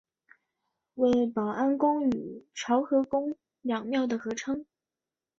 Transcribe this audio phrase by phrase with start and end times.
[0.95, 4.65] 为保安宫与潮和宫两庙的合称。